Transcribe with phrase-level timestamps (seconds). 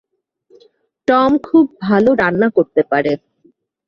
[1.07, 3.11] Tom খুব ভালো রান্না করতে পারে।